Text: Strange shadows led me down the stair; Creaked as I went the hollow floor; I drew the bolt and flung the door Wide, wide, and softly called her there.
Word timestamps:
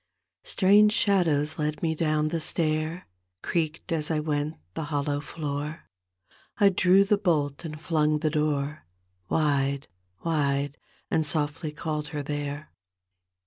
Strange 0.43 0.91
shadows 0.93 1.59
led 1.59 1.83
me 1.83 1.93
down 1.93 2.29
the 2.29 2.41
stair; 2.41 3.05
Creaked 3.43 3.91
as 3.91 4.09
I 4.09 4.19
went 4.19 4.55
the 4.73 4.85
hollow 4.85 5.19
floor; 5.21 5.83
I 6.57 6.69
drew 6.69 7.03
the 7.03 7.19
bolt 7.19 7.63
and 7.63 7.79
flung 7.79 8.17
the 8.17 8.31
door 8.31 8.87
Wide, 9.29 9.87
wide, 10.25 10.79
and 11.11 11.23
softly 11.23 11.71
called 11.71 12.07
her 12.07 12.23
there. 12.23 12.71